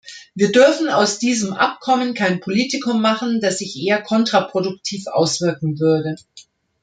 [0.33, 6.15] Wir dürfen aus diesem Abkommen kein Politikum machen, das sich eher kontraproduktiv auswirken würde.